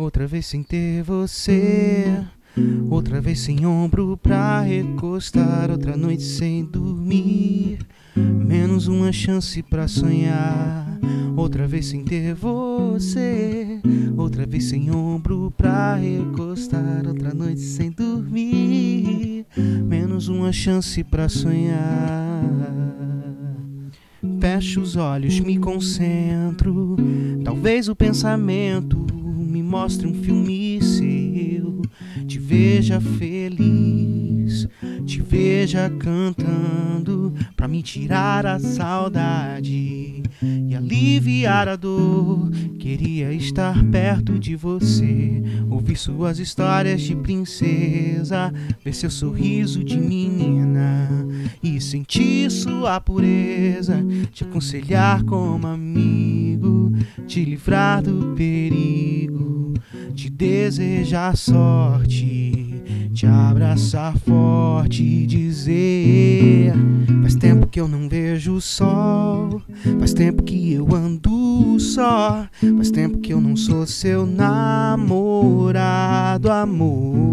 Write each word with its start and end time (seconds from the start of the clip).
Outra 0.00 0.26
vez 0.26 0.46
sem 0.46 0.62
ter 0.62 1.02
você. 1.02 2.24
Outra 2.88 3.20
vez 3.20 3.40
sem 3.40 3.66
ombro 3.66 4.16
pra 4.16 4.62
recostar. 4.62 5.70
Outra 5.70 5.94
noite 5.94 6.22
sem 6.22 6.64
dormir. 6.64 7.80
Menos 8.16 8.88
uma 8.88 9.12
chance 9.12 9.62
pra 9.62 9.86
sonhar. 9.86 10.98
Outra 11.36 11.66
vez 11.66 11.88
sem 11.88 12.02
ter 12.02 12.34
você. 12.34 13.78
Outra 14.16 14.46
vez 14.46 14.64
sem 14.70 14.90
ombro 14.90 15.52
pra 15.54 15.96
recostar. 15.96 17.06
Outra 17.06 17.34
noite 17.34 17.60
sem 17.60 17.90
dormir. 17.90 19.44
Menos 19.84 20.28
uma 20.28 20.50
chance 20.50 21.04
pra 21.04 21.28
sonhar. 21.28 22.40
Fecho 24.40 24.80
os 24.80 24.96
olhos, 24.96 25.38
me 25.40 25.58
concentro. 25.58 26.96
Talvez 27.44 27.86
o 27.90 27.94
pensamento 27.94 28.96
me 29.12 29.19
mostre 29.70 30.04
um 30.04 30.14
filme 30.14 30.82
seu. 30.82 31.80
Te 32.26 32.40
veja 32.40 33.00
feliz, 33.00 34.68
te 35.06 35.22
veja 35.22 35.88
cantando 35.90 37.32
pra 37.54 37.68
me 37.68 37.80
tirar 37.80 38.46
a 38.46 38.58
saudade 38.58 40.24
e 40.42 40.74
aliviar 40.74 41.68
a 41.68 41.76
dor. 41.76 42.50
Queria 42.80 43.32
estar 43.32 43.84
perto 43.90 44.38
de 44.38 44.56
você, 44.56 45.40
ouvir 45.70 45.96
suas 45.96 46.40
histórias 46.40 47.00
de 47.02 47.14
princesa, 47.14 48.52
ver 48.84 48.94
seu 48.94 49.10
sorriso 49.10 49.84
de 49.84 49.98
menina 49.98 51.08
e 51.62 51.80
sentir 51.80 52.50
sua 52.50 53.00
pureza, 53.00 54.04
te 54.32 54.42
aconselhar 54.42 55.22
como 55.24 55.66
amigo, 55.66 56.92
te 57.26 57.44
livrar 57.44 58.02
do 58.02 58.34
perigo, 58.34 59.49
desejar 60.40 61.36
sorte, 61.36 62.82
te 63.12 63.26
abraçar 63.26 64.16
forte 64.16 65.02
e 65.02 65.26
dizer: 65.26 66.72
Faz 67.20 67.34
tempo 67.34 67.66
que 67.66 67.78
eu 67.78 67.86
não 67.86 68.08
vejo 68.08 68.54
o 68.54 68.60
sol, 68.60 69.60
faz 69.98 70.14
tempo 70.14 70.42
que 70.42 70.72
eu 70.72 70.88
ando 70.94 71.78
só, 71.78 72.48
faz 72.78 72.90
tempo 72.90 73.18
que 73.18 73.34
eu 73.34 73.40
não 73.40 73.54
sou 73.54 73.86
seu 73.86 74.24
namorado, 74.24 75.80
amor. 76.50 77.29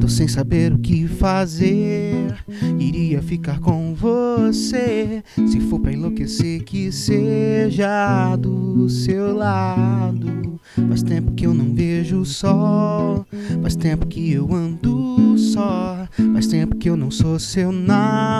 Tô 0.00 0.08
sem 0.08 0.28
saber 0.28 0.72
o 0.72 0.78
que 0.78 1.06
fazer. 1.06 2.34
Iria 2.78 3.22
ficar 3.22 3.60
com 3.60 3.94
você. 3.94 5.22
Se 5.34 5.60
for 5.60 5.80
pra 5.80 5.92
enlouquecer, 5.92 6.64
que 6.64 6.90
seja 6.92 8.36
do 8.36 8.88
seu 8.88 9.34
lado. 9.36 10.60
Faz 10.88 11.02
tempo 11.02 11.32
que 11.32 11.46
eu 11.46 11.54
não 11.54 11.74
vejo 11.74 12.20
o 12.20 12.24
sol. 12.24 13.26
Faz 13.62 13.74
tempo 13.76 14.06
que 14.06 14.32
eu 14.32 14.54
ando 14.54 15.36
só. 15.38 16.06
Faz 16.32 16.46
tempo 16.46 16.76
que 16.76 16.88
eu 16.88 16.96
não 16.96 17.10
sou 17.10 17.38
seu 17.38 17.72
namorado, 17.72 18.36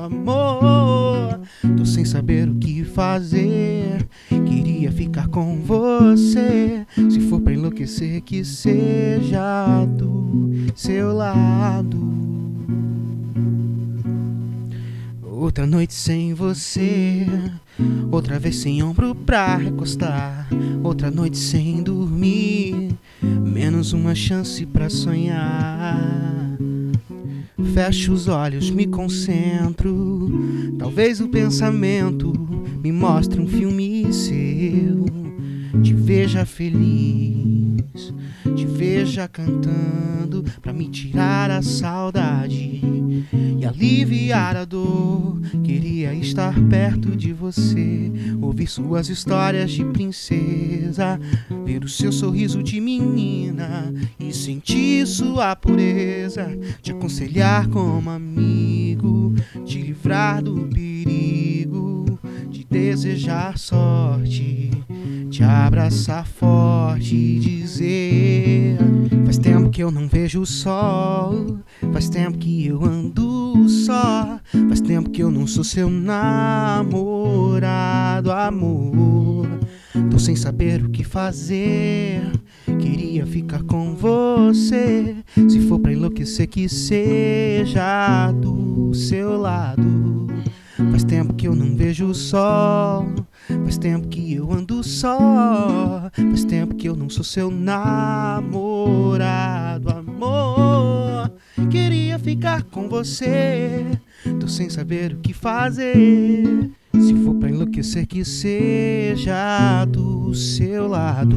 amor. 0.00 1.40
Tô 1.76 1.84
sem 1.84 2.04
saber 2.04 2.48
o 2.48 2.54
que 2.54 2.84
fazer. 2.84 4.03
Queria 4.84 4.98
ficar 4.98 5.28
com 5.28 5.62
você. 5.62 6.86
Se 6.94 7.18
for 7.20 7.40
pra 7.40 7.54
enlouquecer, 7.54 8.20
que 8.20 8.44
seja 8.44 9.82
do 9.86 10.66
seu 10.76 11.14
lado. 11.14 11.98
Outra 15.22 15.66
noite 15.66 15.94
sem 15.94 16.34
você, 16.34 17.26
outra 18.12 18.38
vez 18.38 18.56
sem 18.56 18.82
ombro 18.82 19.14
pra 19.14 19.56
recostar, 19.56 20.48
outra 20.82 21.10
noite 21.10 21.38
sem 21.38 21.82
dormir, 21.82 22.94
menos 23.22 23.94
uma 23.94 24.14
chance 24.14 24.66
pra 24.66 24.90
sonhar. 24.90 26.58
Fecho 27.72 28.12
os 28.12 28.28
olhos, 28.28 28.70
me 28.70 28.86
concentro. 28.86 30.30
Talvez 30.78 31.22
o 31.22 31.28
pensamento 31.28 32.32
me 32.84 32.92
mostre 32.92 33.40
um 33.40 33.46
filme 33.46 33.93
Te 35.82 35.92
veja 35.92 36.46
feliz, 36.46 38.14
te 38.54 38.64
veja 38.64 39.26
cantando 39.26 40.44
pra 40.62 40.72
me 40.72 40.88
tirar 40.88 41.50
a 41.50 41.60
saudade 41.60 42.80
e 43.58 43.66
aliviar 43.66 44.56
a 44.56 44.64
dor. 44.64 45.40
Queria 45.64 46.14
estar 46.14 46.54
perto 46.68 47.16
de 47.16 47.32
você, 47.32 48.12
ouvir 48.40 48.68
suas 48.68 49.08
histórias 49.08 49.72
de 49.72 49.84
princesa, 49.86 51.18
ver 51.64 51.82
o 51.82 51.88
seu 51.88 52.12
sorriso 52.12 52.62
de 52.62 52.80
menina 52.80 53.92
e 54.20 54.32
sentir 54.32 55.08
sua 55.08 55.56
pureza, 55.56 56.56
te 56.80 56.92
aconselhar 56.92 57.68
como 57.68 58.10
amigo, 58.10 59.34
te 59.66 59.82
livrar 59.82 60.40
do 60.40 60.68
perigo, 60.68 62.03
desejar 62.74 63.56
sorte, 63.56 64.70
te 65.30 65.44
abraçar 65.44 66.26
forte 66.26 67.14
e 67.14 67.38
dizer: 67.38 68.76
Faz 69.24 69.38
tempo 69.38 69.70
que 69.70 69.80
eu 69.80 69.92
não 69.92 70.08
vejo 70.08 70.40
o 70.40 70.46
sol, 70.46 71.60
faz 71.92 72.08
tempo 72.08 72.36
que 72.36 72.66
eu 72.66 72.84
ando 72.84 73.68
só, 73.68 74.40
faz 74.68 74.80
tempo 74.80 75.08
que 75.10 75.22
eu 75.22 75.30
não 75.30 75.46
sou 75.46 75.62
seu 75.62 75.88
namorado, 75.88 77.62
amor. 78.32 79.46
Tô 80.10 80.18
sem 80.18 80.34
saber 80.34 80.84
o 80.84 80.90
que 80.90 81.04
fazer. 81.04 82.28
Queria 82.80 83.24
ficar 83.24 83.62
com 83.62 83.94
você. 83.94 85.14
Se 85.32 85.60
for 85.68 85.78
pra 85.78 85.92
enlouquecer, 85.92 86.48
que 86.48 86.68
seja 86.68 88.32
do 88.32 88.92
seu 88.92 89.40
lado. 89.40 90.03
Faz 90.76 91.04
tempo 91.04 91.34
que 91.34 91.46
eu 91.46 91.54
não 91.54 91.76
vejo 91.76 92.06
o 92.06 92.14
sol. 92.14 93.06
Faz 93.64 93.78
tempo 93.78 94.08
que 94.08 94.34
eu 94.34 94.52
ando 94.52 94.82
só. 94.82 96.10
Faz 96.12 96.44
tempo 96.44 96.74
que 96.74 96.88
eu 96.88 96.96
não 96.96 97.08
sou 97.08 97.22
seu 97.22 97.50
namorado, 97.50 98.48
amor. 99.90 101.32
Queria 101.70 102.18
ficar 102.18 102.64
com 102.64 102.88
você. 102.88 103.84
Tô 104.40 104.48
sem 104.48 104.68
saber 104.68 105.12
o 105.12 105.18
que 105.18 105.32
fazer. 105.32 106.70
Se 106.92 107.14
for 107.24 107.34
pra 107.36 107.50
enlouquecer, 107.50 108.06
que 108.06 108.24
seja 108.24 109.84
do 109.84 110.34
seu 110.34 110.88
lado. 110.88 111.36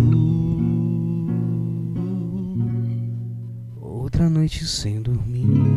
Outra 3.79 4.29
noite 4.29 4.65
sem 4.65 5.01
dormir. 5.01 5.76